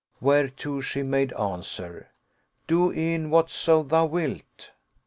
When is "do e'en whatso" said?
2.65-3.83